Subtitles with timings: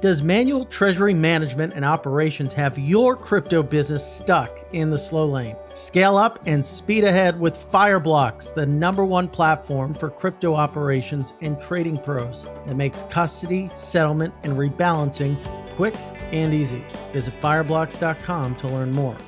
[0.00, 5.56] Does manual treasury management and operations have your crypto business stuck in the slow lane?
[5.74, 11.60] Scale up and speed ahead with Fireblocks, the number one platform for crypto operations and
[11.60, 15.36] trading pros that makes custody, settlement, and rebalancing
[15.76, 15.96] quick
[16.32, 16.82] and easy.
[17.12, 19.18] Visit fireblocks.com to learn more.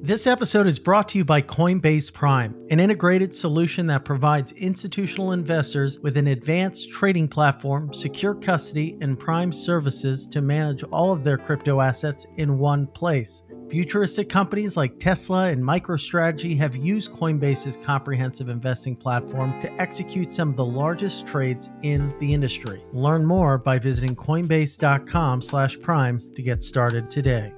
[0.00, 5.32] This episode is brought to you by Coinbase Prime, an integrated solution that provides institutional
[5.32, 11.24] investors with an advanced trading platform, secure custody, and prime services to manage all of
[11.24, 13.42] their crypto assets in one place.
[13.68, 20.50] Futuristic companies like Tesla and MicroStrategy have used Coinbase's comprehensive investing platform to execute some
[20.50, 22.84] of the largest trades in the industry.
[22.92, 27.52] Learn more by visiting coinbase.com/prime to get started today.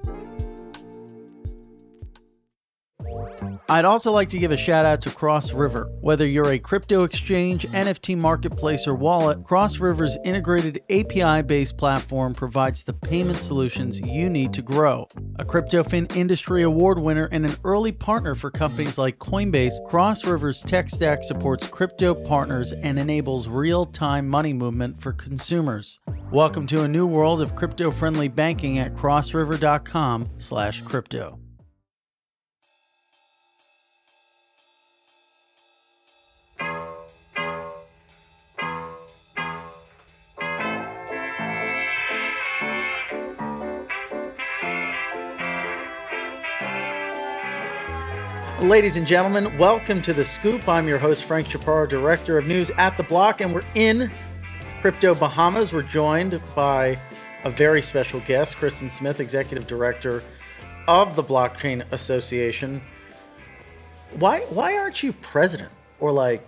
[3.71, 5.89] I'd also like to give a shout out to Cross River.
[6.01, 12.33] Whether you're a crypto exchange, NFT marketplace, or wallet, Cross River's integrated API based platform
[12.33, 15.07] provides the payment solutions you need to grow.
[15.39, 20.61] A CryptoFin Industry Award winner and an early partner for companies like Coinbase, Cross River's
[20.63, 26.01] tech stack supports crypto partners and enables real time money movement for consumers.
[26.29, 31.39] Welcome to a new world of crypto friendly banking at crossriver.com/crypto.
[48.61, 50.67] Ladies and gentlemen, welcome to The Scoop.
[50.69, 54.11] I'm your host, Frank Chaparro, Director of News at The Block, and we're in
[54.81, 55.73] Crypto Bahamas.
[55.73, 56.99] We're joined by
[57.43, 60.23] a very special guest, Kristin Smith, Executive Director
[60.87, 62.83] of the Blockchain Association.
[64.19, 66.47] Why, why aren't you president or like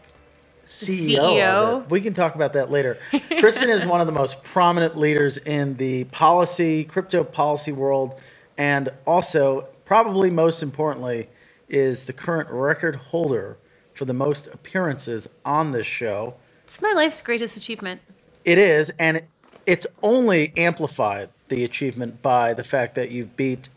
[0.67, 1.17] CEO?
[1.17, 1.89] CEO?
[1.89, 3.00] We can talk about that later.
[3.11, 8.22] Kristin is one of the most prominent leaders in the policy, crypto policy world,
[8.59, 11.27] and also, probably most importantly,
[11.70, 13.58] is the current record holder
[13.94, 16.36] for the most appearances on this show.
[16.66, 18.02] It's my life's greatest achievement.
[18.46, 19.24] It is, and
[19.66, 23.70] it's only amplified the achievement by the fact that you've beat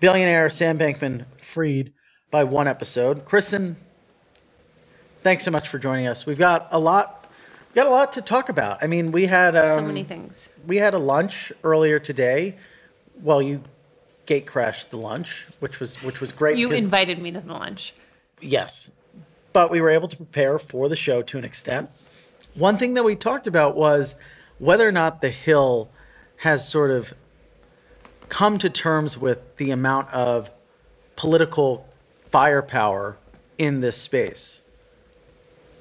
[0.00, 1.92] billionaire Sam Bankman Fried
[2.30, 3.24] by one episode.
[3.24, 3.76] Kristin,
[5.22, 6.26] thanks so much for joining us.
[6.26, 7.28] We've got a lot,
[7.68, 8.82] we've got a lot to talk about.
[8.82, 10.50] I mean, we had um, so many things.
[10.66, 12.56] we had a lunch earlier today.
[13.22, 13.62] Well, you
[14.28, 16.58] gate crashed the lunch, which was which was great.
[16.58, 17.94] You invited me to the lunch.
[18.40, 18.90] Yes.
[19.54, 21.90] But we were able to prepare for the show to an extent.
[22.54, 24.14] One thing that we talked about was
[24.58, 25.90] whether or not the Hill
[26.36, 27.14] has sort of
[28.28, 30.50] come to terms with the amount of
[31.16, 31.88] political
[32.26, 33.16] firepower
[33.56, 34.62] in this space.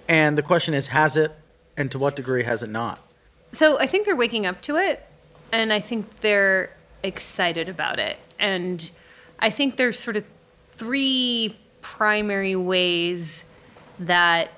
[0.07, 1.35] And the question is has it,
[1.75, 3.05] and to what degree has it not?
[3.51, 5.05] So I think they're waking up to it,
[5.51, 8.17] and I think they're excited about it.
[8.39, 8.89] And
[9.39, 10.29] I think there's sort of
[10.71, 13.45] three primary ways
[13.99, 14.49] that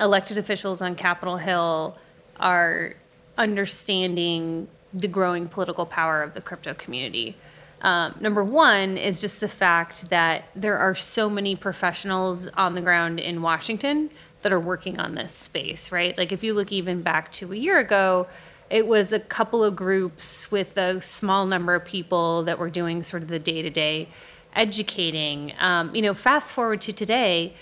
[0.00, 1.96] elected officials on Capitol Hill
[2.38, 2.94] are
[3.38, 7.36] understanding the growing political power of the crypto community.
[7.82, 12.80] Um, number one is just the fact that there are so many professionals on the
[12.80, 14.10] ground in Washington
[14.42, 16.16] that are working on this space, right?
[16.16, 18.26] Like if you look even back to a year ago,
[18.70, 23.02] it was a couple of groups with a small number of people that were doing
[23.02, 24.08] sort of the day to day
[24.54, 25.52] educating.
[25.58, 27.54] Um, you know, fast forward to today,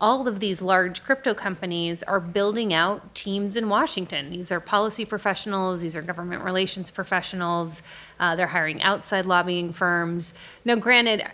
[0.00, 4.30] all of these large crypto companies are building out teams in Washington.
[4.30, 7.82] These are policy professionals, these are government relations professionals,
[8.18, 10.32] uh, they're hiring outside lobbying firms.
[10.64, 11.24] Now, granted,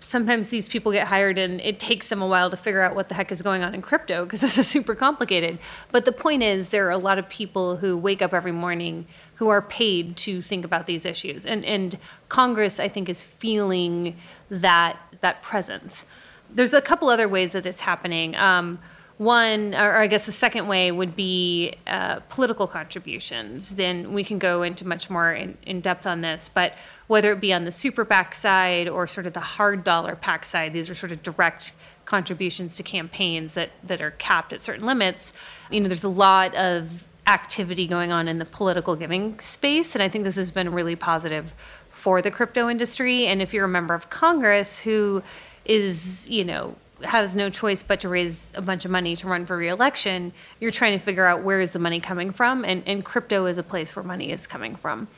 [0.00, 3.08] sometimes these people get hired and it takes them a while to figure out what
[3.08, 5.58] the heck is going on in crypto because this is super complicated.
[5.90, 9.06] But the point is, there are a lot of people who wake up every morning
[9.36, 11.44] who are paid to think about these issues.
[11.44, 11.98] And, and
[12.28, 14.16] Congress, I think, is feeling
[14.50, 16.06] that, that presence.
[16.50, 18.36] There's a couple other ways that it's happening.
[18.36, 18.78] Um,
[19.18, 23.76] one, or I guess the second way would be uh, political contributions.
[23.76, 26.74] Then we can go into much more in, in depth on this, but
[27.06, 30.44] whether it be on the super PAC side or sort of the hard dollar PAC
[30.44, 31.72] side, these are sort of direct
[32.04, 35.32] contributions to campaigns that, that are capped at certain limits.
[35.70, 40.02] You know, there's a lot of activity going on in the political giving space, and
[40.02, 41.54] I think this has been really positive
[41.90, 43.26] for the crypto industry.
[43.26, 45.22] And if you're a member of Congress who
[45.64, 49.44] is, you know, has no choice but to raise a bunch of money to run
[49.46, 53.04] for reelection, you're trying to figure out where is the money coming from, and, and
[53.04, 55.08] crypto is a place where money is coming from.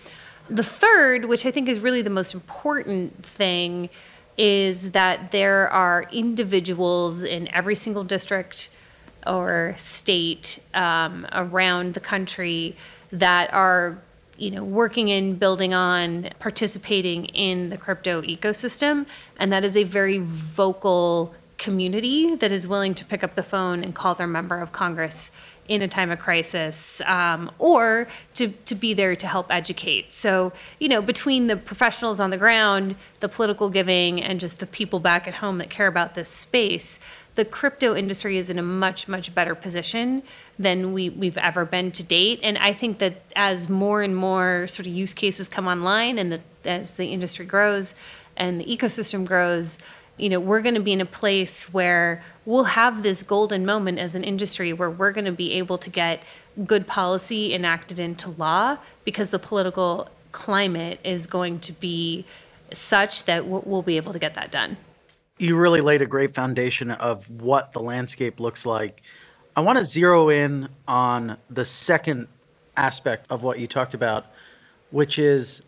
[0.51, 3.91] The third, which I think is really the most important thing,
[4.37, 8.71] is that there are individuals in every single district
[9.27, 12.77] or state um, around the country
[13.13, 13.99] that are
[14.37, 19.05] you know working in building on participating in the crypto ecosystem
[19.39, 23.83] and that is a very vocal community that is willing to pick up the phone
[23.83, 25.31] and call their member of congress
[25.69, 30.13] in a time of crisis um, or to, to be there to help educate.
[30.13, 34.67] So, you know, between the professionals on the ground, the political giving, and just the
[34.67, 36.99] people back at home that care about this space,
[37.35, 40.23] the crypto industry is in a much, much better position
[40.59, 42.41] than we, we've ever been to date.
[42.43, 46.33] And I think that as more and more sort of use cases come online and
[46.33, 47.95] the, as the industry grows
[48.37, 49.79] and the ecosystem grows,
[50.19, 53.99] you know, we're going to be in a place where we'll have this golden moment
[53.99, 56.23] as an industry where we're going to be able to get
[56.67, 62.25] good policy enacted into law because the political climate is going to be
[62.73, 64.77] such that we'll be able to get that done.
[65.39, 69.03] You really laid a great foundation of what the landscape looks like.
[69.57, 72.29] I want to zero in on the second
[72.77, 74.27] aspect of what you talked about,
[74.91, 75.63] which is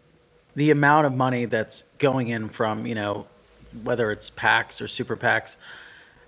[0.56, 3.26] the amount of money that's going in from, you know,
[3.82, 5.56] whether it's PACs or super PACs,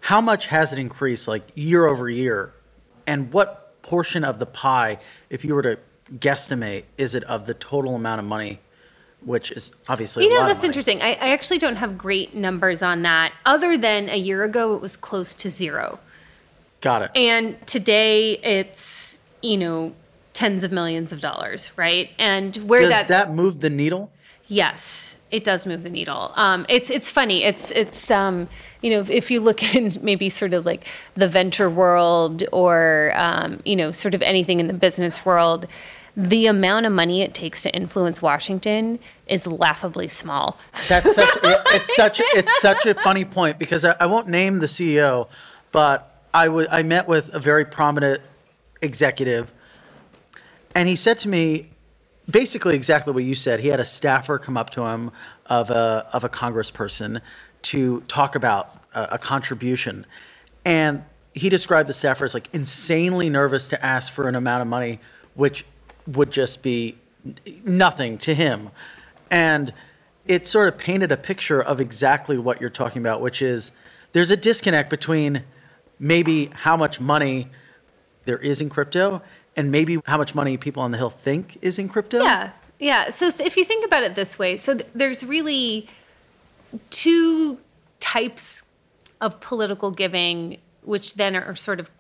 [0.01, 2.53] how much has it increased like year over year?
[3.07, 4.99] And what portion of the pie,
[5.31, 5.79] if you were to
[6.15, 8.61] guesstimate, is it of the total amount of money?
[9.25, 11.01] Which is obviously you know that's interesting.
[11.01, 13.33] I, I actually don't have great numbers on that.
[13.47, 16.01] Other than a year ago, it was close to zero.
[16.81, 17.11] Got it.
[17.15, 19.95] And today, it's you know
[20.33, 22.11] tens of millions of dollars, right?
[22.19, 24.11] And where does that move the needle?
[24.53, 26.31] Yes, it does move the needle.
[26.37, 27.43] Um, it's it's funny.
[27.43, 28.51] It's it's um,
[28.83, 30.85] you know if, if, you look in maybe sort of like
[31.15, 35.67] the venture world or um, you know sort of anything in the business world,
[36.19, 40.59] the amount of money it takes to influence Washington is laughably small.
[40.87, 44.59] That's such it, it's such it's such a funny point because I, I won't name
[44.59, 45.31] the CEO,
[45.71, 48.21] but I, w- I met with a very prominent
[48.83, 49.51] executive,
[50.75, 51.71] and he said to me,
[52.33, 53.61] basically exactly what you said.
[53.61, 55.13] He had a staffer come up to him
[55.47, 57.21] of a of a congressperson
[57.63, 60.07] to talk about a, a contribution,
[60.65, 64.69] and he described the staffer as like insanely nervous to ask for an amount of
[64.69, 64.99] money,
[65.35, 65.65] which
[66.09, 66.99] would just be
[67.65, 68.71] nothing to him,
[69.31, 69.73] and
[70.27, 73.73] it sort of painted a picture of exactly what you're talking about, which is
[74.13, 75.45] there's a disconnect between
[75.99, 77.49] maybe how much money
[78.25, 79.23] there is in crypto
[79.57, 82.23] and maybe how much money people on the Hill think is in crypto?
[82.23, 82.51] Yeah.
[82.79, 83.11] Yeah.
[83.11, 85.89] So if you think about it this way, so th- there's really
[86.91, 87.59] two
[88.01, 88.65] types
[89.21, 91.91] of political giving, which then are sort of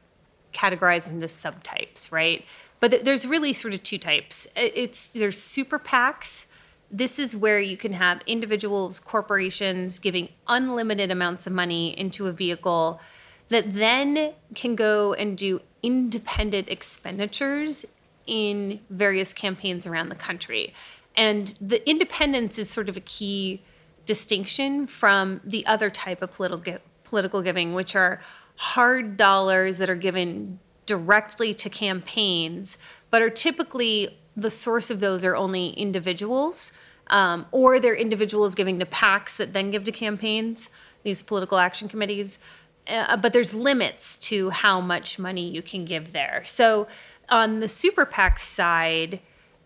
[0.52, 2.44] categorized into subtypes, right?
[2.80, 4.48] But th- there's really sort of two types.
[4.56, 6.46] It's there's super PACs.
[6.90, 12.32] This is where you can have individuals, corporations giving unlimited amounts of money into a
[12.32, 13.00] vehicle
[13.48, 17.84] that then can go and do independent expenditures
[18.26, 20.72] in various campaigns around the country.
[21.16, 23.62] And the independence is sort of a key
[24.06, 28.22] distinction from the other type of political political giving, which are
[28.56, 32.78] hard dollars that are given directly to campaigns,
[33.10, 36.72] but are typically the source of those are only individuals,
[37.08, 40.70] um, or they're individuals giving to PACs that then give to campaigns,
[41.02, 42.38] these political action committees
[42.88, 46.42] uh, but there's limits to how much money you can give there.
[46.44, 46.88] So
[47.28, 49.20] on the super PAC side,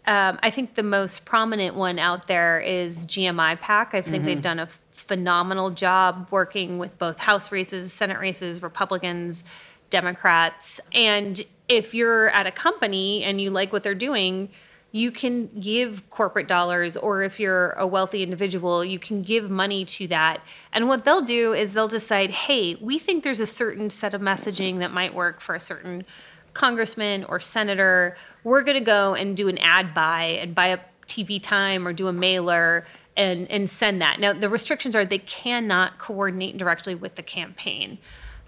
[0.07, 3.95] um, I think the most prominent one out there is GMI PAC.
[3.95, 4.25] I think mm-hmm.
[4.25, 9.43] they've done a phenomenal job working with both House races, Senate races, Republicans,
[9.91, 10.81] Democrats.
[10.93, 14.51] And if you're at a company and you like what they're doing,
[14.97, 19.85] you can give corporate dollars, or if you're a wealthy individual, you can give money
[19.85, 20.41] to that.
[20.73, 24.23] And what they'll do is they'll decide, hey, we think there's a certain set of
[24.23, 26.07] messaging that might work for a certain
[26.55, 28.17] congressman or senator.
[28.43, 31.93] We're going to go and do an ad buy and buy up TV time or
[31.93, 32.87] do a mailer
[33.19, 34.19] and, and send that.
[34.19, 37.99] Now, the restrictions are they cannot coordinate directly with the campaign.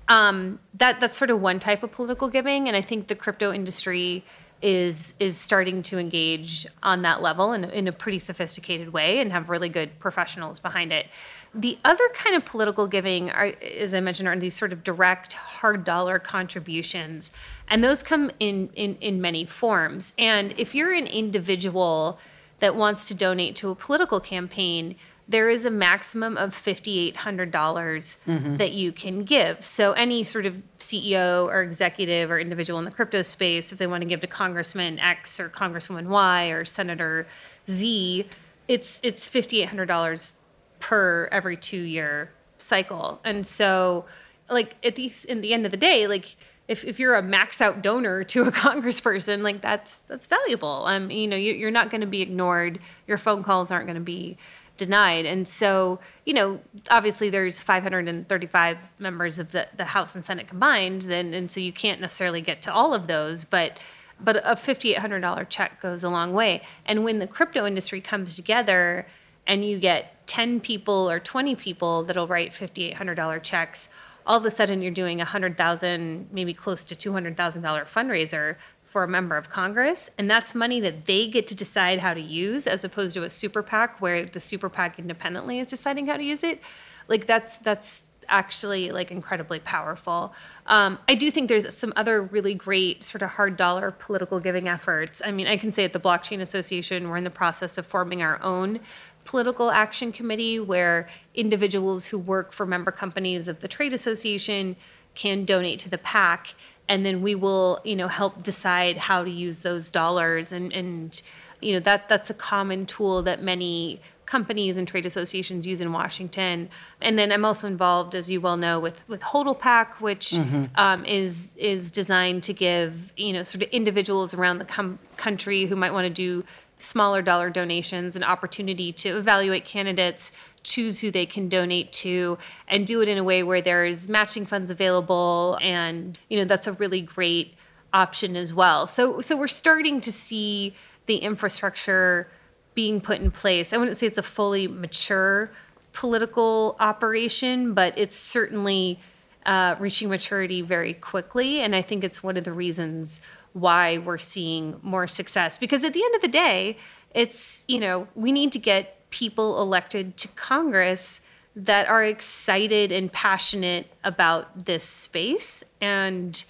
[0.08, 3.52] Um, that that's sort of one type of political giving, and I think the crypto
[3.52, 4.24] industry
[4.60, 9.32] is is starting to engage on that level in, in a pretty sophisticated way and
[9.32, 11.06] have really good professionals behind it.
[11.54, 15.34] The other kind of political giving, are, as I mentioned, are these sort of direct
[15.34, 17.32] hard dollar contributions,
[17.68, 20.12] and those come in in, in many forms.
[20.18, 22.18] And if you're an individual
[22.58, 24.96] that wants to donate to a political campaign,
[25.28, 28.56] there is a maximum of $5,800 mm-hmm.
[28.56, 29.62] that you can give.
[29.62, 33.86] So, any sort of CEO or executive or individual in the crypto space, if they
[33.86, 37.26] want to give to Congressman X or Congresswoman Y or Senator
[37.68, 38.26] Z,
[38.68, 40.32] it's, it's $5,800
[40.80, 43.20] per every two year cycle.
[43.22, 44.06] And so,
[44.48, 46.36] like, at the, in the end of the day, like,
[46.68, 50.84] if, if you're a max out donor to a congressperson, like that's that's valuable.
[50.86, 52.78] Um, you know, you, you're not going to be ignored.
[53.06, 54.36] Your phone calls aren't going to be
[54.78, 55.26] denied.
[55.26, 61.02] And so, you know, obviously there's 535 members of the, the House and Senate combined,
[61.02, 63.78] then and so you can't necessarily get to all of those, but
[64.20, 66.62] but a $5800 check goes a long way.
[66.84, 69.06] And when the crypto industry comes together
[69.46, 73.88] and you get 10 people or 20 people that'll write $5800 checks,
[74.28, 77.62] all of a sudden you're doing a hundred thousand, maybe close to two hundred thousand
[77.62, 78.56] dollar fundraiser
[78.88, 82.20] for a member of Congress, and that's money that they get to decide how to
[82.22, 86.16] use, as opposed to a super PAC where the super PAC independently is deciding how
[86.16, 86.62] to use it.
[87.06, 90.32] Like that's that's actually like incredibly powerful.
[90.66, 94.68] Um, I do think there's some other really great sort of hard dollar political giving
[94.68, 95.20] efforts.
[95.24, 98.22] I mean, I can say at the Blockchain Association, we're in the process of forming
[98.22, 98.80] our own
[99.26, 104.76] political action committee where individuals who work for member companies of the trade association
[105.14, 106.54] can donate to the PAC
[106.88, 111.22] and then we will you know help decide how to use those dollars and and
[111.60, 115.90] you know that that's a common tool that many companies and trade associations use in
[115.90, 116.68] Washington.
[117.00, 120.66] And then I'm also involved, as you well know, with with HODL PAC, which mm-hmm.
[120.76, 125.64] um, is is designed to give you know sort of individuals around the com- country
[125.64, 126.44] who might want to do
[126.80, 130.30] smaller dollar donations an opportunity to evaluate candidates
[130.62, 134.44] choose who they can donate to and do it in a way where there's matching
[134.44, 135.58] funds available.
[135.60, 137.54] And you know that's a really great
[137.92, 138.86] option as well.
[138.86, 140.74] So so we're starting to see
[141.06, 142.30] the infrastructure
[142.74, 143.72] being put in place.
[143.72, 145.50] I wouldn't say it's a fully mature
[145.92, 149.00] political operation but it's certainly
[149.46, 151.60] uh, reaching maturity very quickly.
[151.60, 153.20] And i think it's one of the reasons
[153.52, 155.58] why we're seeing more success.
[155.58, 156.76] Because at the end of the day,
[157.14, 161.20] it's, you know, we need to get people elected to Congress
[161.56, 165.64] that are excited and passionate about this space.
[165.80, 166.44] And,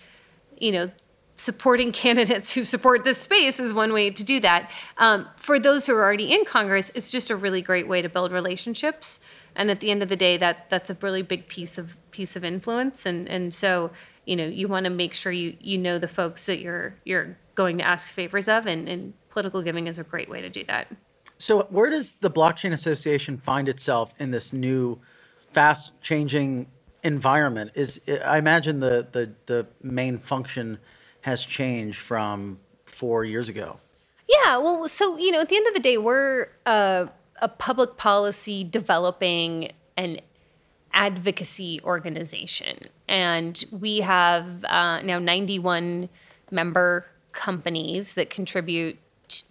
[0.58, 0.90] you know,
[1.36, 4.70] supporting candidates who support this space is one way to do that.
[4.98, 8.08] Um, for those who are already in Congress, it's just a really great way to
[8.08, 9.20] build relationships.
[9.54, 12.36] And at the end of the day, that that's a really big piece of piece
[12.36, 13.06] of influence.
[13.06, 13.90] And and so
[14.28, 17.36] you know you want to make sure you you know the folks that you're you're
[17.54, 20.62] going to ask favors of and, and political giving is a great way to do
[20.64, 20.86] that
[21.38, 24.98] so where does the blockchain association find itself in this new
[25.52, 26.66] fast changing
[27.02, 30.78] environment is i imagine the the, the main function
[31.22, 33.78] has changed from four years ago
[34.28, 37.08] yeah well so you know at the end of the day we're a,
[37.40, 40.20] a public policy developing and
[40.92, 42.76] advocacy organization.
[43.06, 46.08] And we have uh, now 91
[46.50, 48.98] member companies that contribute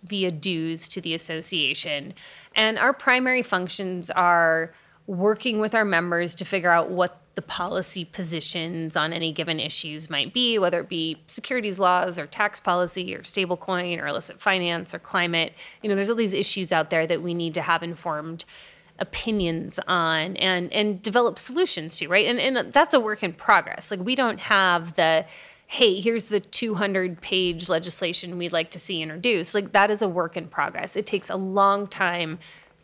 [0.03, 2.13] via dues to the association.
[2.55, 4.73] And our primary functions are
[5.05, 10.09] working with our members to figure out what the policy positions on any given issues
[10.09, 14.93] might be, whether it be securities laws or tax policy or stablecoin or illicit finance
[14.93, 15.53] or climate.
[15.83, 18.43] You know, there's all these issues out there that we need to have informed
[18.99, 23.91] opinions on and and develop solutions to right and and that's a work in progress
[23.91, 25.23] like we don't have the
[25.67, 30.09] hey here's the 200 page legislation we'd like to see introduced like that is a
[30.09, 32.39] work in progress it takes a long time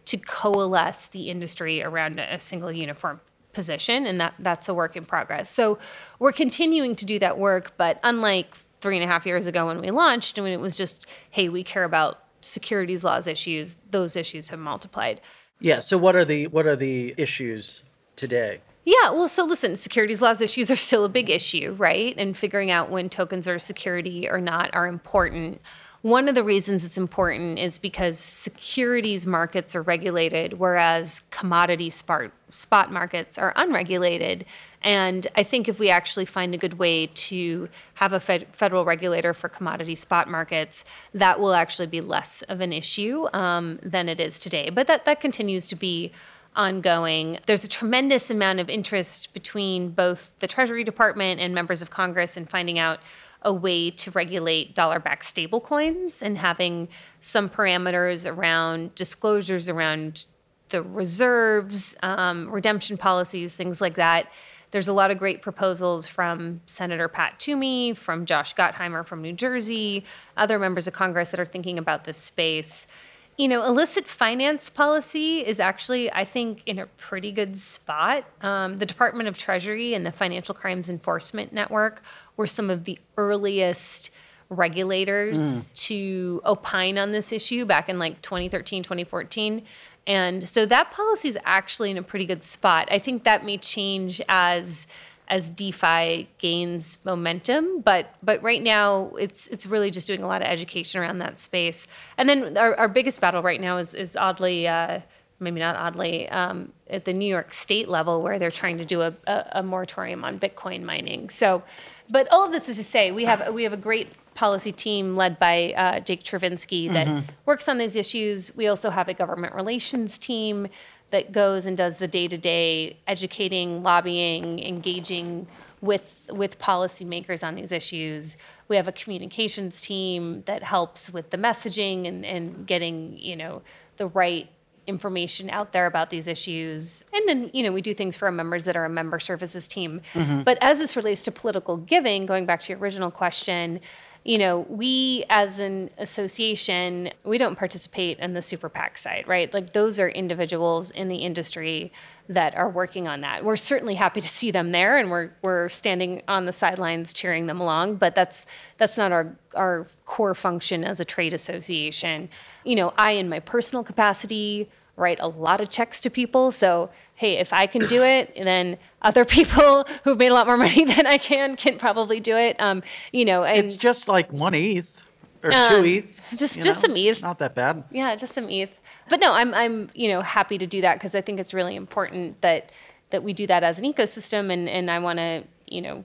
[0.05, 3.19] to coalesce the industry around a single uniform
[3.53, 5.77] position and that that's a work in progress so
[6.19, 9.79] we're continuing to do that work but unlike three and a half years ago when
[9.79, 14.49] we launched when it was just hey we care about securities laws issues those issues
[14.49, 15.21] have multiplied
[15.63, 15.79] yeah.
[15.79, 17.83] So what are the what are the issues
[18.17, 18.59] today?
[18.85, 22.13] Yeah, well, so listen, securities laws issues are still a big issue, right?
[22.17, 25.61] And figuring out when tokens are security or not are important.
[26.01, 32.91] One of the reasons it's important is because securities markets are regulated, whereas commodity spot,
[32.91, 34.43] markets are unregulated.
[34.81, 38.83] And I think if we actually find a good way to have a fed, federal
[38.83, 44.09] regulator for commodity spot markets, that will actually be less of an issue um, than
[44.09, 44.69] it is today.
[44.69, 46.11] But that, that continues to be
[46.55, 47.39] ongoing.
[47.45, 52.37] There's a tremendous amount of interest between both the Treasury Department and members of Congress
[52.37, 52.99] in finding out
[53.41, 56.87] a way to regulate dollar backed stablecoins and having
[57.19, 60.25] some parameters around disclosures around
[60.69, 64.31] the reserves, um, redemption policies, things like that.
[64.71, 69.33] There's a lot of great proposals from Senator Pat Toomey, from Josh Gottheimer from New
[69.33, 70.03] Jersey,
[70.35, 72.87] other members of Congress that are thinking about this space.
[73.37, 78.25] You know, illicit finance policy is actually, I think, in a pretty good spot.
[78.41, 82.03] Um, the Department of Treasury and the Financial Crimes Enforcement Network
[82.37, 84.11] were some of the earliest
[84.49, 85.73] regulators mm.
[85.73, 89.63] to opine on this issue back in like 2013, 2014.
[90.05, 92.87] And so that policy is actually in a pretty good spot.
[92.91, 94.85] I think that may change as
[95.33, 97.81] as DeFi gains momentum.
[97.81, 101.39] But but right now it's it's really just doing a lot of education around that
[101.39, 101.87] space.
[102.19, 104.67] And then our, our biggest battle right now is is oddly.
[104.67, 105.01] Uh,
[105.39, 109.01] maybe not oddly, um, at the New York State level, where they're trying to do
[109.01, 111.29] a, a, a moratorium on Bitcoin mining.
[111.29, 111.63] So,
[112.09, 115.17] but all of this is to say, we have we have a great policy team
[115.17, 117.25] led by uh, Jake Chervinsky that mm-hmm.
[117.45, 118.55] works on these issues.
[118.55, 120.67] We also have a government relations team
[121.13, 125.45] that goes and does the day to day educating, lobbying, engaging
[125.79, 128.35] with with policymakers on these issues.
[128.67, 133.61] We have a communications team that helps with the messaging and, and getting you know
[133.97, 134.49] the right
[134.87, 137.05] information out there about these issues.
[137.13, 139.65] And then, you know, we do things for our members that are a member services
[139.65, 140.01] team.
[140.13, 140.41] Mm-hmm.
[140.41, 143.79] But as this relates to political giving, going back to your original question,
[144.23, 149.53] you know, we as an association, we don't participate in the super PAC side, right?
[149.53, 151.91] Like those are individuals in the industry
[152.29, 153.43] that are working on that.
[153.43, 157.47] We're certainly happy to see them there and we're we're standing on the sidelines cheering
[157.47, 158.45] them along, but that's
[158.77, 162.29] that's not our our core function as a trade association.
[162.63, 166.51] You know, I in my personal capacity write a lot of checks to people.
[166.51, 166.89] So,
[167.23, 170.83] hey, if I can do it, then other people who've made a lot more money
[170.93, 172.61] than I can can probably do it.
[172.61, 175.01] Um, you know, and, it's just like one ETH
[175.41, 176.05] or um, two ETH.
[176.37, 176.87] Just just know?
[176.87, 177.21] some ETH.
[177.21, 177.85] Not that bad.
[177.91, 178.71] Yeah, just some ETH.
[179.09, 181.75] But no, I'm I'm you know happy to do that because I think it's really
[181.75, 182.71] important that
[183.11, 186.03] that we do that as an ecosystem, and and I want to you know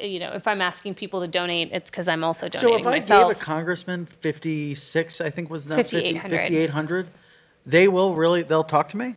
[0.00, 2.86] you know, if I'm asking people to donate, it's because I'm also donating So if
[2.86, 3.32] I myself.
[3.32, 7.08] gave a congressman 56, I think was the 5,800,
[7.66, 9.16] they will really they'll talk to me.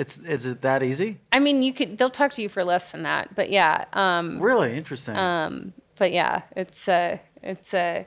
[0.00, 1.20] It's is it that easy?
[1.30, 3.84] I mean, you could they'll talk to you for less than that, but yeah.
[3.92, 5.14] Um, really interesting.
[5.14, 8.06] Um, but yeah, it's a it's a.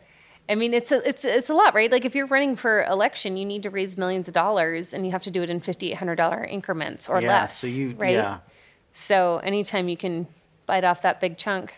[0.49, 1.91] Uh, mean, it's a it's it's a lot, right?
[1.91, 5.11] Like if you're running for election, you need to raise millions of dollars, and you
[5.11, 7.59] have to do it in fifty eight hundred dollar increments or yeah, less.
[7.59, 8.15] So you right?
[8.15, 8.39] Yeah.
[8.91, 10.25] So anytime you can
[10.65, 11.75] bite off that big chunk,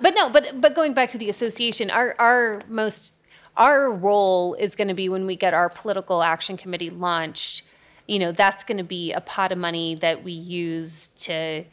[0.00, 3.12] but no, but but going back to the association, our our most
[3.56, 7.62] our role is going to be when we get our political action committee launched
[8.06, 11.64] you know that's going to be a pot of money that we use to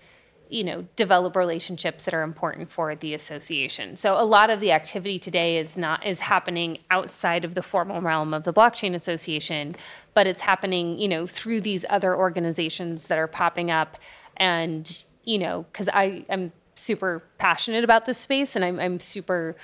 [0.50, 3.96] you know develop relationships that are important for the association.
[3.96, 8.02] So a lot of the activity today is not is happening outside of the formal
[8.02, 9.76] realm of the blockchain association
[10.14, 13.98] but it's happening you know through these other organizations that are popping up.
[14.38, 19.56] And you know because i am super passionate about this space and I'm, I'm super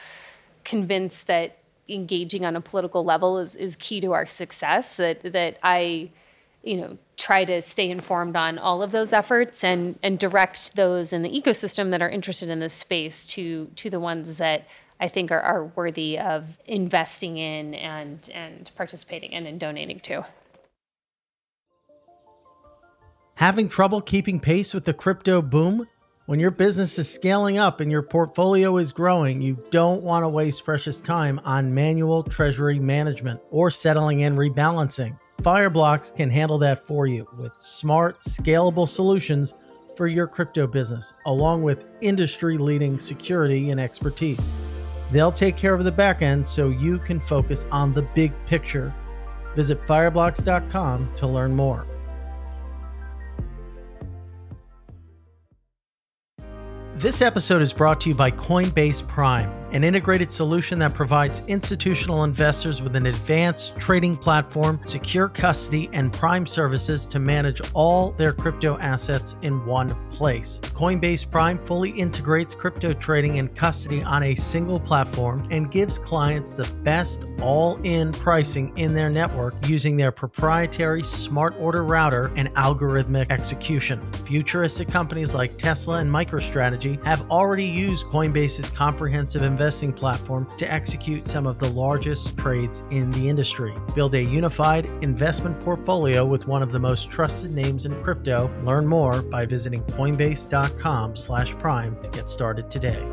[0.63, 5.57] convinced that engaging on a political level is, is key to our success that that
[5.63, 6.11] I
[6.65, 11.13] you know try to stay informed on all of those efforts and and direct those
[11.13, 14.67] in the ecosystem that are interested in this space to to the ones that
[14.99, 20.25] I think are, are worthy of investing in and and participating in and donating to.
[23.35, 25.87] Having trouble keeping pace with the crypto boom?
[26.25, 30.29] When your business is scaling up and your portfolio is growing, you don't want to
[30.29, 35.19] waste precious time on manual treasury management or settling and rebalancing.
[35.41, 39.53] Fireblocks can handle that for you with smart, scalable solutions
[39.95, 44.53] for your crypto business, along with industry leading security and expertise.
[45.11, 48.91] They'll take care of the back end so you can focus on the big picture.
[49.55, 51.85] Visit fireblocks.com to learn more.
[56.95, 62.23] This episode is brought to you by Coinbase Prime, an integrated solution that provides institutional
[62.23, 68.31] investors with an advanced trading platform, secure custody, and prime services to manage all their
[68.31, 70.61] crypto assets in one place.
[70.61, 76.53] Coinbase Prime fully integrates crypto trading and custody on a single platform and gives clients
[76.53, 82.47] the best all in pricing in their network using their proprietary smart order router and
[82.55, 83.99] algorithmic execution.
[84.25, 91.27] Futuristic companies like Tesla and MicroStrategy have already used Coinbase's comprehensive investing platform to execute
[91.27, 93.73] some of the largest trades in the industry.
[93.95, 98.51] Build a unified investment portfolio with one of the most trusted names in crypto.
[98.63, 103.03] Learn more by visiting coinbase.com/prime to get started today.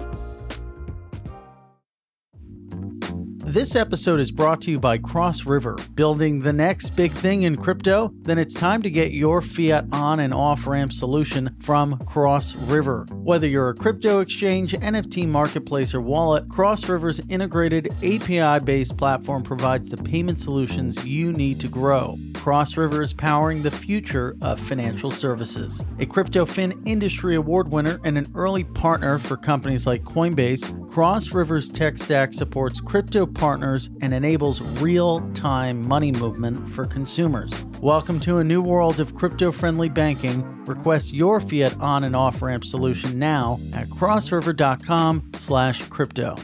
[3.53, 5.77] This episode is brought to you by Cross River.
[5.95, 8.11] Building the next big thing in crypto?
[8.23, 13.05] Then it's time to get your fiat on and off ramp solution from Cross River.
[13.12, 19.43] Whether you're a crypto exchange, NFT marketplace, or wallet, Cross River's integrated API based platform
[19.43, 22.19] provides the payment solutions you need to grow.
[22.33, 25.85] Cross River is powering the future of financial services.
[26.01, 31.71] A CryptoFin Industry Award winner and an early partner for companies like Coinbase, Cross River's
[31.71, 37.53] tech stack supports crypto partners and enables real time money movement for consumers.
[37.81, 40.65] Welcome to a new world of crypto friendly banking.
[40.67, 46.37] Request your fiat on and off ramp solution now at crossriver.com slash crypto.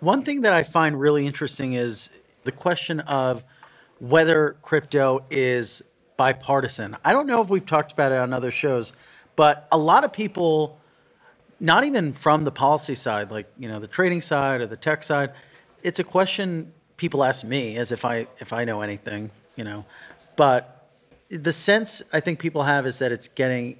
[0.00, 2.10] One thing that I find really interesting is
[2.42, 3.42] the question of
[4.00, 5.80] whether crypto is
[6.18, 6.94] bipartisan.
[7.02, 8.92] I don't know if we've talked about it on other shows,
[9.34, 10.78] but a lot of people,
[11.60, 15.02] not even from the policy side, like you know the trading side or the tech
[15.02, 15.32] side,
[15.82, 19.84] it's a question people ask me as if I if I know anything, you know.
[20.36, 20.88] But
[21.28, 23.78] the sense I think people have is that it's getting.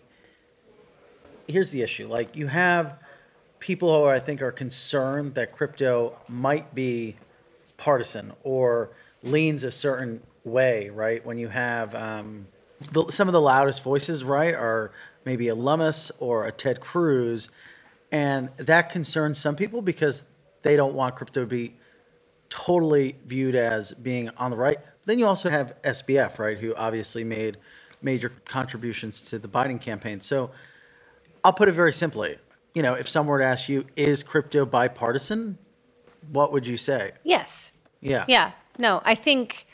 [1.47, 2.99] Here's the issue: like you have
[3.59, 7.17] people who I think are concerned that crypto might be
[7.77, 8.91] partisan or
[9.23, 11.25] leans a certain way, right?
[11.25, 12.47] When you have um,
[12.93, 14.93] the, some of the loudest voices, right, are
[15.25, 17.49] maybe a Lummis or a Ted Cruz,
[18.13, 20.25] and that concerns some people because
[20.63, 21.75] they don't want crypto to be
[22.49, 24.79] totally viewed as being on the right.
[25.07, 27.59] Then you also have SBF, right, who obviously made
[28.01, 30.21] major contributions to the Biden campaign.
[30.21, 30.51] So
[31.43, 32.39] I'll put it very simply
[32.75, 35.57] you know, if someone were to ask you, is crypto bipartisan?
[36.33, 37.13] What would you say?
[37.23, 37.73] Yes.
[38.01, 38.25] Yeah.
[38.29, 38.51] Yeah.
[38.79, 39.67] No, I think,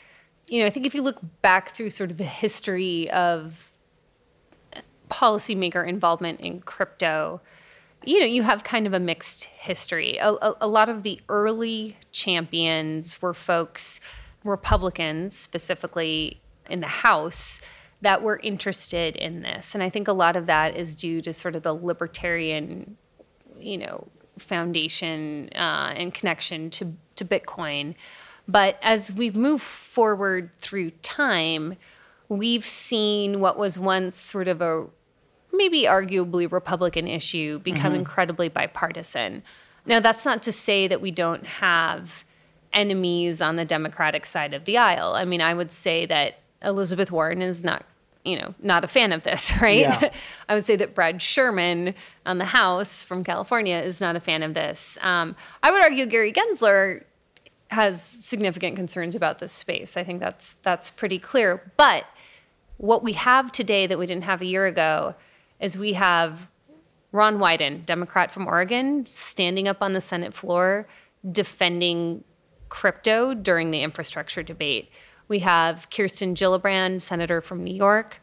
[0.47, 3.70] you know, I think if you look back through sort of the history of
[5.11, 7.41] policymaker involvement in crypto,
[8.03, 10.17] you know, you have kind of a mixed history.
[10.17, 13.99] A, a, a lot of the early champions were folks,
[14.43, 17.61] Republicans specifically in the House,
[18.01, 19.75] that were interested in this.
[19.75, 22.97] And I think a lot of that is due to sort of the libertarian,
[23.59, 24.07] you know,
[24.39, 27.93] foundation uh, and connection to, to Bitcoin.
[28.47, 31.75] But as we've moved forward through time,
[32.27, 34.87] we've seen what was once sort of a
[35.61, 37.99] maybe arguably Republican issue become mm-hmm.
[37.99, 39.43] incredibly bipartisan.
[39.85, 42.23] Now, that's not to say that we don't have
[42.73, 45.13] enemies on the Democratic side of the aisle.
[45.13, 47.85] I mean, I would say that Elizabeth Warren is not
[48.23, 49.79] you know, not a fan of this, right?
[49.79, 50.11] Yeah.
[50.49, 54.43] I would say that Brad Sherman on the House from California is not a fan
[54.43, 54.95] of this.
[55.01, 57.03] Um, I would argue Gary Gensler
[57.69, 59.97] has significant concerns about this space.
[59.97, 61.71] I think that's that's pretty clear.
[61.77, 62.05] But
[62.77, 65.15] what we have today that we didn't have a year ago
[65.61, 66.47] is we have
[67.11, 70.87] Ron Wyden, Democrat from Oregon, standing up on the Senate floor
[71.29, 72.23] defending
[72.69, 74.89] crypto during the infrastructure debate.
[75.27, 78.19] We have Kirsten Gillibrand, senator from New York,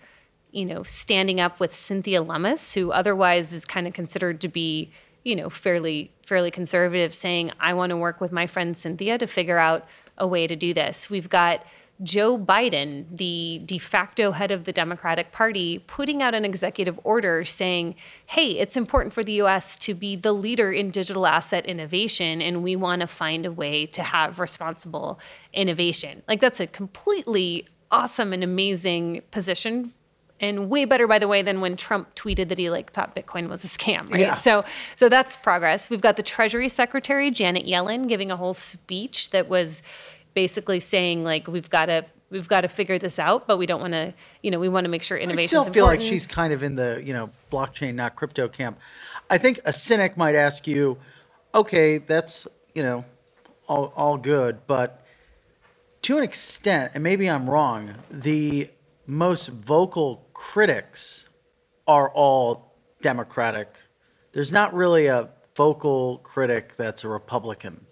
[0.51, 4.91] you know, standing up with Cynthia Lummis, who otherwise is kind of considered to be,
[5.23, 9.27] you know, fairly fairly conservative, saying, "I want to work with my friend Cynthia to
[9.27, 11.65] figure out a way to do this." We've got
[12.03, 17.45] Joe Biden, the de facto head of the Democratic Party, putting out an executive order
[17.45, 22.41] saying, hey, it's important for the US to be the leader in digital asset innovation,
[22.41, 25.19] and we want to find a way to have responsible
[25.53, 26.23] innovation.
[26.29, 29.93] Like, that's a completely awesome and amazing position
[30.41, 33.49] and way better by the way than when Trump tweeted that he like thought Bitcoin
[33.49, 34.21] was a scam, right?
[34.21, 34.37] Yeah.
[34.37, 34.65] So
[34.97, 35.91] so that's progress.
[35.91, 39.83] We've got the Treasury Secretary Janet Yellen giving a whole speech that was
[40.39, 43.81] basically saying like we've got to we've got to figure this out, but we don't
[43.81, 45.59] want to, you know, we want to make sure innovation.
[45.59, 46.03] I still feel important.
[46.05, 48.79] like she's kind of in the, you know, blockchain, not crypto camp.
[49.29, 50.97] I think a cynic might ask you,
[51.57, 53.05] okay, that's, you know,
[53.67, 55.05] all, all good, but
[56.03, 58.71] to an extent, and maybe I'm wrong, the
[59.07, 61.29] most vocal critics
[61.89, 63.77] are all Democratic.
[64.31, 67.85] There's not really a vocal critic that's a Republican.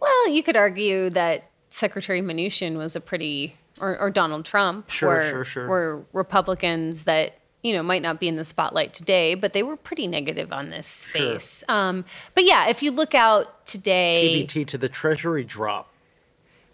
[0.00, 5.08] Well, you could argue that Secretary Mnuchin was a pretty, or, or Donald Trump sure,
[5.08, 5.66] were, sure, sure.
[5.66, 9.76] were Republicans that you know might not be in the spotlight today, but they were
[9.76, 11.64] pretty negative on this space.
[11.68, 11.76] Sure.
[11.76, 12.04] Um,
[12.36, 15.92] but yeah, if you look out today, TBT to the Treasury drop.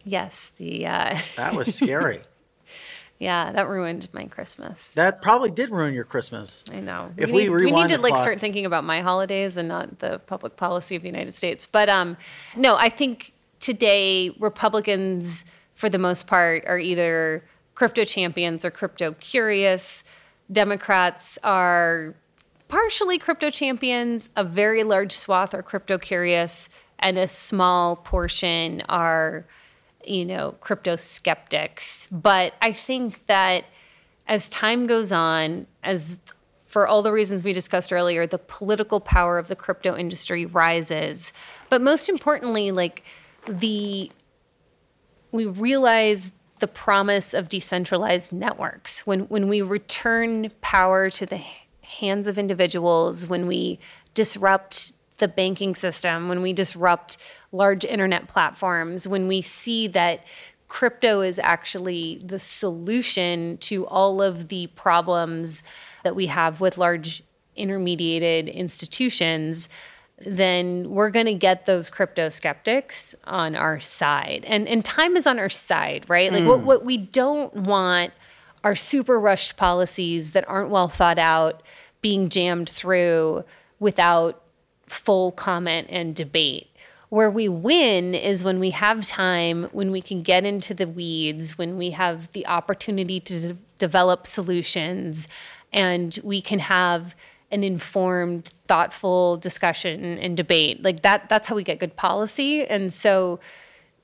[0.04, 2.20] Yes, the uh, that was scary.
[3.18, 4.92] yeah, that ruined my Christmas.
[4.96, 6.66] That probably did ruin your Christmas.
[6.70, 7.10] I know.
[7.16, 8.20] If we, we need, we need to like clock.
[8.20, 11.64] start thinking about my holidays and not the public policy of the United States.
[11.64, 12.18] But um,
[12.54, 15.44] no, I think today Republicans,
[15.74, 17.44] for the most part, are either
[17.74, 20.02] crypto champions or crypto curious.
[20.50, 22.14] Democrats are
[22.68, 26.68] partially crypto champions, a very large swath are crypto curious,
[26.98, 29.46] and a small portion are,
[30.04, 32.08] you know, crypto skeptics.
[32.10, 33.64] But I think that
[34.26, 36.18] as time goes on, as
[36.66, 41.32] for all the reasons we discussed earlier, the political power of the crypto industry rises.
[41.68, 43.02] But most importantly, like
[43.46, 44.10] the
[45.32, 49.06] we realize the promise of decentralized networks.
[49.06, 51.40] When when we return power to the
[51.82, 53.78] hands of individuals, when we
[54.14, 57.16] disrupt the banking system, when we disrupt
[57.52, 60.24] large internet platforms, when we see that
[60.68, 65.62] crypto is actually the solution to all of the problems
[66.04, 67.22] that we have with large
[67.56, 69.68] intermediated institutions,
[70.26, 74.44] then we're going to get those crypto skeptics on our side.
[74.46, 76.32] And and time is on our side, right?
[76.32, 76.48] Like mm.
[76.48, 78.12] what what we don't want
[78.62, 81.62] are super rushed policies that aren't well thought out
[82.02, 83.44] being jammed through
[83.78, 84.42] without
[84.86, 86.66] full comment and debate.
[87.08, 91.58] Where we win is when we have time, when we can get into the weeds,
[91.58, 95.26] when we have the opportunity to de- develop solutions,
[95.72, 97.16] and we can have
[97.50, 100.82] an informed, thoughtful discussion and debate.
[100.82, 102.64] Like that that's how we get good policy.
[102.64, 103.40] And so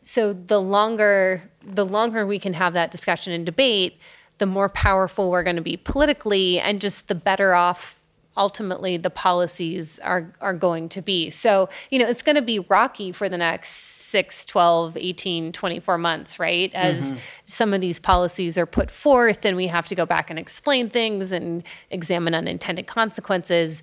[0.03, 3.99] so the longer the longer we can have that discussion and debate,
[4.39, 8.01] the more powerful we're going to be politically and just the better off
[8.37, 11.31] ultimately the policies are are going to be.
[11.31, 15.99] So, you know, it's going to be rocky for the next 6, 12, 18, 24
[15.99, 16.73] months, right?
[16.75, 17.19] As mm-hmm.
[17.45, 20.89] some of these policies are put forth and we have to go back and explain
[20.89, 23.83] things and examine unintended consequences.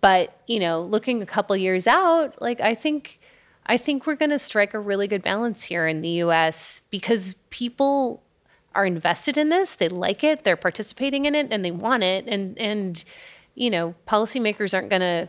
[0.00, 3.18] But, you know, looking a couple years out, like I think
[3.66, 7.34] I think we're going to strike a really good balance here in the US because
[7.50, 8.22] people
[8.74, 12.26] are invested in this, they like it, they're participating in it and they want it
[12.26, 13.04] and and
[13.54, 15.28] you know, policymakers aren't going to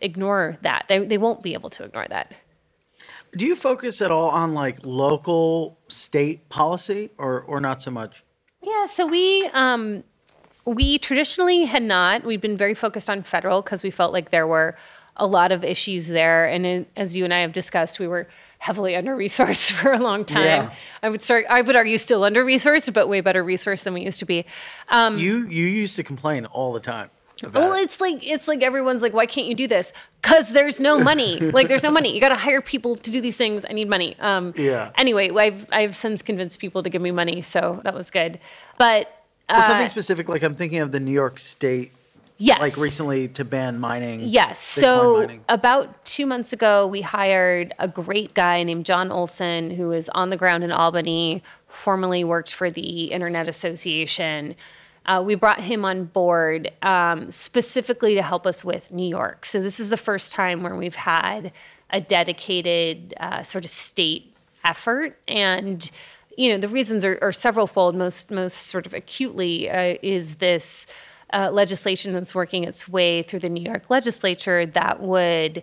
[0.00, 0.86] ignore that.
[0.88, 2.34] They they won't be able to ignore that.
[3.36, 8.22] Do you focus at all on like local state policy or or not so much?
[8.62, 10.04] Yeah, so we um
[10.64, 12.24] we traditionally had not.
[12.24, 14.76] We've been very focused on federal because we felt like there were
[15.16, 18.28] a lot of issues there and in, as you and I have discussed, we were
[18.58, 20.44] heavily under resourced for a long time.
[20.44, 20.74] Yeah.
[21.02, 24.02] I would start I would argue still under resourced, but way better resourced than we
[24.02, 24.44] used to be.
[24.88, 27.10] Um, you you used to complain all the time.
[27.52, 29.92] Well, it's like it's like everyone's like, why can't you do this?
[30.20, 31.38] Because there's no money.
[31.40, 32.14] like there's no money.
[32.14, 33.64] You got to hire people to do these things.
[33.68, 34.16] I need money.
[34.20, 34.92] Um, yeah.
[34.96, 38.38] Anyway, I've I've since convinced people to give me money, so that was good.
[38.78, 39.06] But
[39.48, 41.92] uh, well, something specific, like I'm thinking of the New York State.
[42.38, 42.60] Yes.
[42.60, 44.22] Like recently to ban mining.
[44.24, 44.58] Yes.
[44.58, 45.44] So mining.
[45.48, 50.30] about two months ago, we hired a great guy named John Olson, who is on
[50.30, 54.56] the ground in Albany, formerly worked for the Internet Association
[55.06, 59.44] uh, we brought him on board um, specifically to help us with New York.
[59.44, 61.52] So this is the first time where we've had
[61.90, 64.34] a dedicated uh, sort of state
[64.64, 65.90] effort, and
[66.36, 67.94] you know the reasons are, are severalfold.
[67.94, 70.86] Most most sort of acutely uh, is this.
[71.34, 75.62] Uh, legislation that's working its way through the New York legislature that would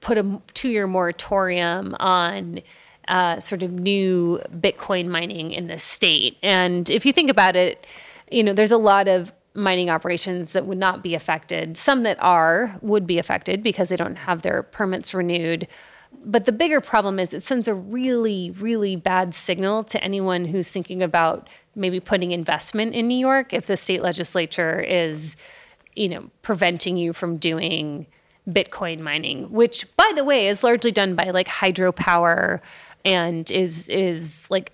[0.00, 2.62] put a two year moratorium on
[3.08, 6.38] uh, sort of new Bitcoin mining in the state.
[6.42, 7.86] And if you think about it,
[8.32, 11.76] you know, there's a lot of mining operations that would not be affected.
[11.76, 15.68] Some that are would be affected because they don't have their permits renewed.
[16.24, 20.70] But the bigger problem is it sends a really, really bad signal to anyone who's
[20.70, 25.36] thinking about maybe putting investment in New York if the state legislature is,
[25.94, 28.06] you know, preventing you from doing
[28.48, 32.60] Bitcoin mining, which by the way is largely done by like hydropower
[33.04, 34.72] and is is like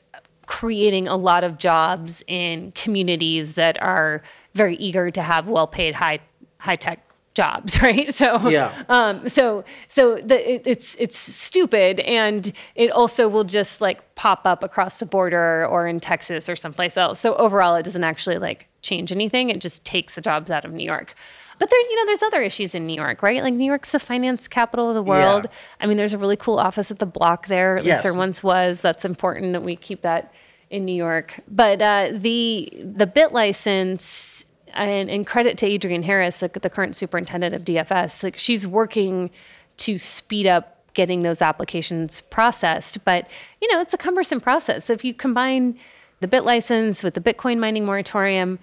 [0.49, 4.23] creating a lot of jobs in communities that are
[4.55, 6.19] very eager to have well-paid high
[6.57, 8.13] high tech jobs, right?
[8.13, 8.73] So yeah.
[8.89, 14.41] Um, so so the, it, it's it's stupid, and it also will just like pop
[14.47, 17.21] up across the border or in Texas or someplace else.
[17.21, 19.51] So overall, it doesn't actually like change anything.
[19.51, 21.15] It just takes the jobs out of New York.
[21.59, 23.43] But there's, you know, there's other issues in New York, right?
[23.43, 25.45] Like New York's the finance capital of the world.
[25.45, 25.57] Yeah.
[25.81, 27.79] I mean, there's a really cool office at the block there.
[27.79, 27.97] At yes.
[27.97, 28.81] least there once was.
[28.81, 30.33] That's important that we keep that
[30.71, 31.41] in New York.
[31.49, 34.45] But uh, the the BitLicense
[34.75, 39.31] and, and, credit to Adrienne Harris, like the current superintendent of DFS, like she's working
[39.79, 43.05] to speed up getting those applications processed.
[43.05, 43.29] But
[43.61, 44.85] you know, it's a cumbersome process.
[44.87, 45.79] So if you combine
[46.21, 48.59] the bit license with the Bitcoin mining moratorium,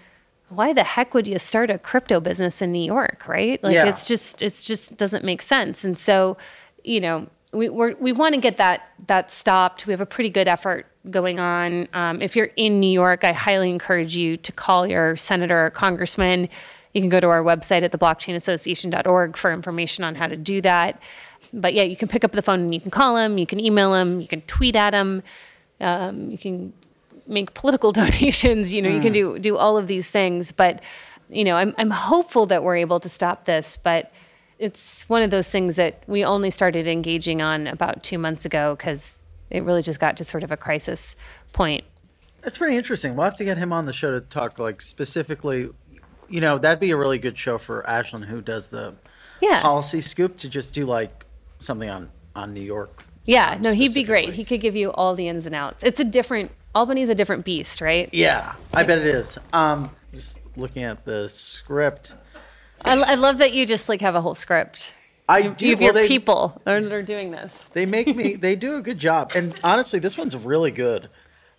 [0.50, 3.62] why the heck would you start a crypto business in New York, right?
[3.64, 3.88] Like yeah.
[3.88, 5.84] it's just it's just doesn't make sense.
[5.84, 6.38] And so,
[6.84, 9.88] you know, we we want to get that that stopped.
[9.88, 11.88] We have a pretty good effort going on.
[11.94, 15.70] Um, if you're in New York, I highly encourage you to call your senator or
[15.70, 16.50] congressman.
[16.94, 21.02] You can go to our website at theblockchainassociation.org for information on how to do that.
[21.52, 23.60] But yeah, you can pick up the phone and you can call them, you can
[23.60, 25.22] email them, you can tweet at them,
[25.80, 26.74] um, you can
[27.28, 28.74] make political donations.
[28.74, 28.96] You know, mm.
[28.96, 29.14] you can mm.
[29.14, 30.52] do do all of these things.
[30.52, 30.82] But
[31.30, 34.12] you know, I'm I'm hopeful that we're able to stop this, but
[34.58, 38.76] it's one of those things that we only started engaging on about two months ago
[38.76, 41.16] because it really just got to sort of a crisis
[41.54, 41.84] point.
[42.42, 43.16] That's pretty interesting.
[43.16, 45.70] We'll have to get him on the show to talk like specifically.
[46.28, 48.96] You know, that'd be a really good show for Aislinn, who does the
[49.42, 49.62] Yeah.
[49.62, 51.26] policy scoop, to just do like
[51.60, 53.04] something on on New York.
[53.26, 54.34] Yeah, no, he'd be great.
[54.34, 55.84] He could give you all the ins and outs.
[55.84, 58.10] It's a different Albany's a different beast, right?
[58.14, 59.40] Yeah, I bet it is.
[59.54, 62.14] Um, just looking at the script,
[62.82, 64.94] I, I love that you just like have a whole script.
[65.28, 65.70] I You do.
[65.72, 67.70] have well, your they, people that are doing this.
[67.74, 68.36] they make me.
[68.36, 71.10] They do a good job, and honestly, this one's really good.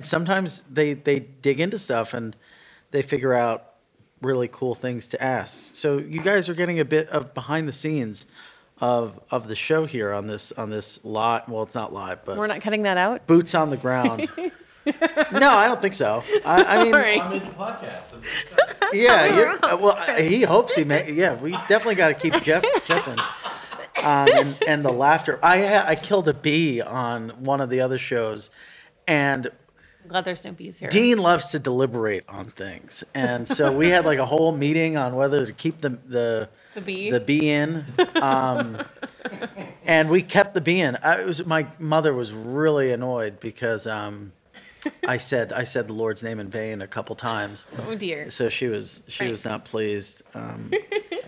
[0.01, 2.37] Sometimes they they dig into stuff and
[2.91, 3.73] they figure out
[4.23, 5.75] really cool things to ask.
[5.75, 8.27] So you guys are getting a bit of behind the scenes
[8.79, 11.49] of of the show here on this on this lot.
[11.49, 13.27] Well, it's not live, but We're not cutting that out.
[13.27, 14.29] boots on the ground.
[15.33, 16.23] no, I don't think so.
[16.45, 17.21] I, I mean, Sorry.
[17.21, 18.03] I'm in the podcast.
[18.93, 21.11] Yeah, you're, uh, well, he hopes he may.
[21.11, 23.19] Yeah, we definitely got to keep Jeff Jeff in.
[24.05, 25.41] Um, and, and the laughter.
[25.43, 28.51] I I killed a bee on one of the other shows,
[29.09, 29.51] and
[30.07, 30.89] Glad there's no bees here.
[30.89, 35.17] Dean loves to deliberate on things, and so we had like a whole meeting on
[35.17, 37.11] whether to keep the the The bee?
[37.11, 37.85] the bee in,
[38.23, 38.81] um,
[39.85, 40.97] and we kept the bee in.
[41.03, 44.33] I, it was my mother was really annoyed because um,
[45.07, 48.31] I said I said the Lord's name in vain a couple times, oh dear.
[48.31, 49.31] so she was she Right.
[49.31, 50.23] was not pleased.
[50.35, 50.71] Um,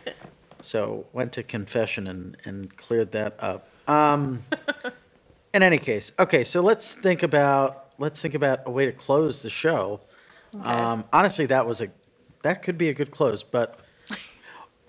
[0.61, 3.68] so went to confession and and cleared that up.
[3.88, 4.42] Um,
[5.55, 6.44] in any case, okay.
[6.44, 10.01] So let's think about let's think about a way to close the show.
[10.62, 11.88] Um, honestly, that was a
[12.42, 13.81] that could be a good close, but.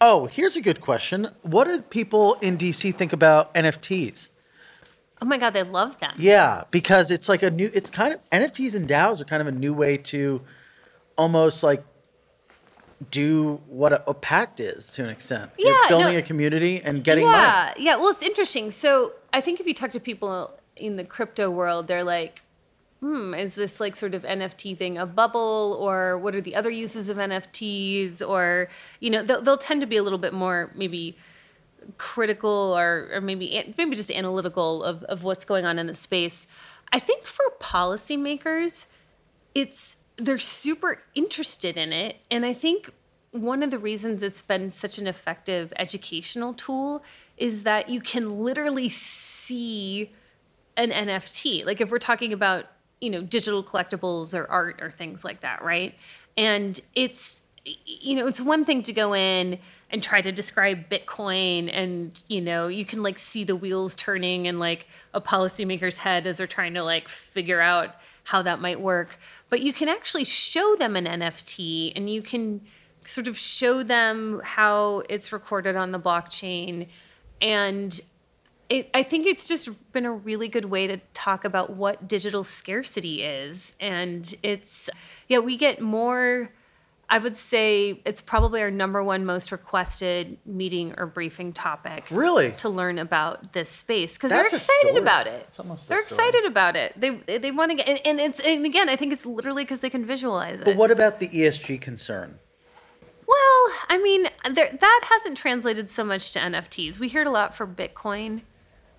[0.02, 1.28] Oh, here's a good question.
[1.42, 4.30] What do people in DC think about NFTs?
[5.22, 6.14] Oh my god, they love them.
[6.18, 7.70] Yeah, because it's like a new.
[7.74, 10.42] It's kind of NFTs and DAOs are kind of a new way to
[11.18, 11.84] almost like
[13.12, 15.52] do what a, a pact is to an extent.
[15.58, 17.38] You're Yeah, building no- a community and getting money.
[17.38, 17.96] yeah, yeah.
[17.96, 18.72] Well, it's interesting.
[18.72, 22.42] So I think if you talk to people in the crypto world, they're like,
[23.02, 26.70] "Hmm, is this like sort of NFT thing a bubble, or what are the other
[26.70, 28.68] uses of NFTs?" Or
[29.00, 31.18] you know, they'll, they'll tend to be a little bit more maybe
[31.98, 36.48] critical or, or maybe maybe just analytical of, of what's going on in the space.
[36.92, 38.86] I think for policymakers,
[39.56, 42.92] it's they're super interested in it, and I think
[43.32, 47.04] one of the reasons it's been such an effective educational tool
[47.38, 50.12] is that you can literally see
[50.78, 51.66] an NFT.
[51.66, 52.66] Like if we're talking about,
[53.02, 55.96] you know, digital collectibles or art or things like that, right?
[56.38, 57.44] And it's
[57.86, 59.60] you know, it's one thing to go in
[59.92, 64.46] and try to describe Bitcoin and, you know, you can like see the wheels turning
[64.46, 68.80] in like a policymaker's head as they're trying to like figure out how that might
[68.80, 69.18] work.
[69.50, 72.62] But you can actually show them an NFT and you can
[73.06, 76.88] sort of show them how it's recorded on the blockchain
[77.42, 78.00] and
[78.70, 82.44] it, I think it's just been a really good way to talk about what digital
[82.44, 83.76] scarcity is.
[83.80, 84.90] And it's,
[85.28, 86.52] yeah, we get more,
[87.12, 92.06] I would say it's probably our number one most requested meeting or briefing topic.
[92.12, 92.52] Really?
[92.58, 95.46] To learn about this space because they're excited about it.
[95.48, 96.28] It's almost a they're story.
[96.28, 96.94] excited about it.
[96.96, 99.80] They they want to get and, and it's and again I think it's literally because
[99.80, 100.66] they can visualize it.
[100.66, 102.38] But what about the ESG concern?
[103.28, 107.00] Well, I mean, there, that hasn't translated so much to NFTs.
[107.00, 108.42] We hear it a lot for Bitcoin.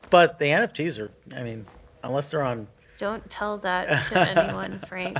[0.09, 1.67] But the NFTs are, I mean,
[2.05, 2.69] unless they're on.
[2.97, 5.19] Don't tell that to anyone, Frank.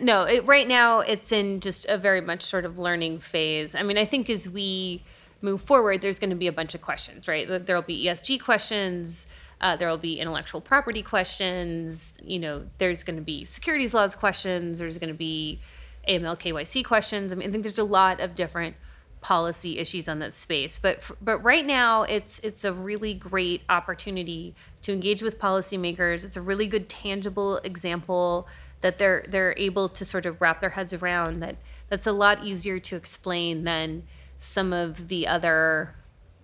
[0.00, 3.74] No, it, right now it's in just a very much sort of learning phase.
[3.74, 5.02] I mean, I think as we
[5.42, 7.46] move forward, there's going to be a bunch of questions, right?
[7.66, 9.26] There will be ESG questions.
[9.60, 12.14] Uh, there will be intellectual property questions.
[12.22, 14.78] You know, there's going to be securities laws questions.
[14.78, 15.60] There's going to be
[16.08, 17.32] AML KYC questions.
[17.32, 18.76] I mean, I think there's a lot of different
[19.20, 20.78] policy issues on that space.
[20.78, 26.24] But but right now, it's it's a really great opportunity to engage with policymakers.
[26.24, 28.48] It's a really good tangible example
[28.80, 31.40] that they're they're able to sort of wrap their heads around.
[31.40, 31.56] That
[31.88, 34.04] that's a lot easier to explain than
[34.38, 35.94] some of the other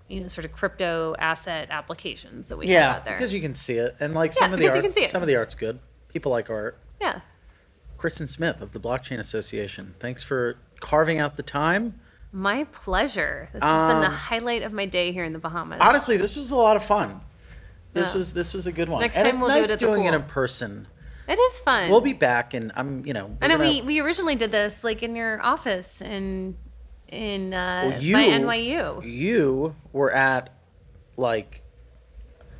[0.08, 3.14] you know sort of crypto asset applications that we have Yeah, out there.
[3.16, 5.10] because you can see it, and like some Yeah, of the art, can see it.
[5.10, 5.78] some of the art's good.
[6.08, 6.78] People like art.
[7.00, 7.20] yeah.
[7.98, 9.94] Kristin Smith of the Blockchain Association.
[9.98, 11.98] Thanks for carving out the time.
[12.30, 13.48] My pleasure.
[13.54, 15.78] This has been the Um, highlight of my day here in the Bahamas.
[15.80, 17.22] Honestly, this was a lot of fun.
[17.94, 18.18] This Yeah.
[18.18, 19.00] was this was a good one.
[19.00, 20.86] Next and time we'll do it at the doing it in person.
[21.28, 21.90] It is fun.
[21.90, 23.36] We'll be back, and I'm you know.
[23.40, 26.56] I know gonna- we, we originally did this like in your office in
[27.08, 29.04] in uh, well, you, by NYU.
[29.04, 30.50] You were at
[31.16, 31.62] like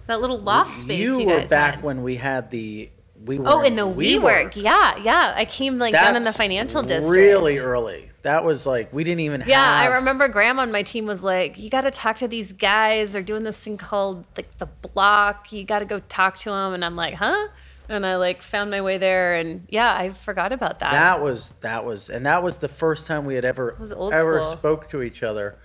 [0.07, 1.85] That little loft space you, you were back had.
[1.85, 2.91] when we had the
[3.25, 4.57] we were Oh, in the we WeWork.
[4.57, 5.33] Yeah, yeah.
[5.37, 7.11] I came like down in the financial district.
[7.11, 8.11] Really early.
[8.23, 11.23] That was like we didn't even have Yeah, I remember Graham on my team was
[11.23, 13.12] like, "You got to talk to these guys.
[13.12, 15.53] They're doing this thing called like the block.
[15.53, 17.49] You got to go talk to them." And I'm like, "Huh?
[17.89, 19.37] And I like found my way there.
[19.37, 20.93] And yeah, I forgot about that.
[20.93, 23.76] That was that was, and that was the first time we had ever
[24.12, 24.57] ever school.
[24.57, 25.57] spoke to each other.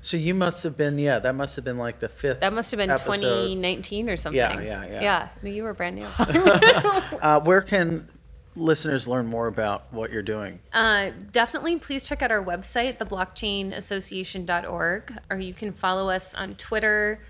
[0.00, 2.38] So you must have been, yeah, that must have been like the fifth.
[2.40, 3.16] That must have been episode.
[3.16, 4.38] 2019 or something.
[4.38, 5.00] yeah, yeah.
[5.00, 6.06] Yeah, no, you were brand new.
[7.20, 8.06] Uh, where can
[8.54, 10.60] listeners learn more about what you're doing?
[10.72, 17.20] Uh, definitely, please check out our website, theblockchainassociation.org, or you can follow us on Twitter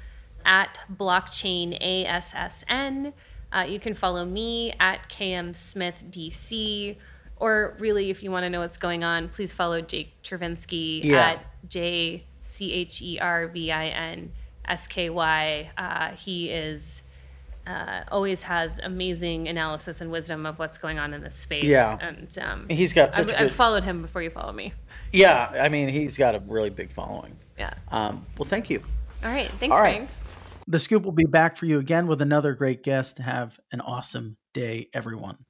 [0.45, 3.15] at blockchainassn.
[3.53, 6.97] Uh, you can follow me at kmsmithdc,
[7.37, 11.31] or really, if you want to know what's going on, please follow Jake Chervinsky Yeah.
[11.31, 14.33] at J C H E R V I N
[14.67, 15.71] S K Y.
[15.79, 17.03] Uh, he is
[17.67, 21.65] uh, always has amazing analysis and wisdom of what's going on in this space.
[21.65, 21.99] Yeah.
[22.01, 24.73] and um, He's got such I've, a I've followed him before you follow me.
[25.13, 27.37] Yeah, I mean, he's got a really big following.
[27.59, 27.73] Yeah.
[27.91, 28.81] Um, well, thank you.
[29.25, 29.51] All right.
[29.59, 29.97] Thanks, All right.
[30.09, 30.11] Frank.
[30.69, 33.19] The Scoop will be back for you again with another great guest.
[33.19, 35.45] Have an awesome day, everyone.